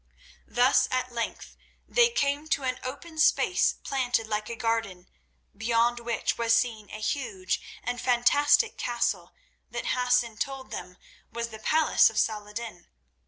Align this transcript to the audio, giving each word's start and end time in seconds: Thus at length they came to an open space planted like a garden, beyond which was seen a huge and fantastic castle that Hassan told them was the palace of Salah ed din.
Thus 0.47 0.87
at 0.89 1.11
length 1.11 1.55
they 1.87 2.09
came 2.09 2.47
to 2.47 2.63
an 2.63 2.79
open 2.83 3.19
space 3.19 3.73
planted 3.83 4.25
like 4.25 4.49
a 4.49 4.55
garden, 4.55 5.07
beyond 5.55 5.99
which 5.99 6.39
was 6.39 6.55
seen 6.55 6.89
a 6.89 6.99
huge 6.99 7.61
and 7.83 8.01
fantastic 8.01 8.79
castle 8.79 9.33
that 9.69 9.89
Hassan 9.89 10.37
told 10.37 10.71
them 10.71 10.97
was 11.31 11.49
the 11.49 11.59
palace 11.59 12.09
of 12.09 12.17
Salah 12.17 12.49
ed 12.49 12.55
din. 12.55 12.87